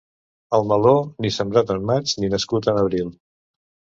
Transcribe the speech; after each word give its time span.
El 0.57 0.63
meló, 0.71 0.93
ni 1.25 1.31
sembrat 1.35 1.75
en 1.75 1.85
maig 1.91 2.15
ni 2.23 2.31
nascut 2.37 2.73
en 2.73 2.83
abril. 2.87 3.15